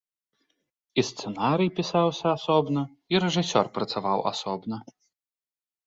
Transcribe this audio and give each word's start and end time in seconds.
І 1.01 1.03
сцэнарый 1.09 1.69
пісаўся 1.81 2.27
асобна, 2.39 2.81
і 3.15 3.23
рэжысёр 3.27 3.65
працаваў 3.79 4.19
асобна. 4.35 4.77